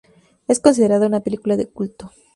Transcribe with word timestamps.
Es 0.47 0.59
considerada 0.59 1.05
una 1.05 1.19
película 1.19 1.57
de 1.57 1.67
culto. 1.69 2.11